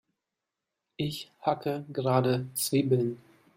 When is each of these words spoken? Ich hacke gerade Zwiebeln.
Ich 0.97 1.31
hacke 1.41 1.85
gerade 1.93 2.47
Zwiebeln. 2.55 3.19